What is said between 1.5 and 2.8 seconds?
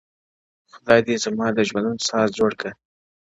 د ژوندون ساز جوړ كه;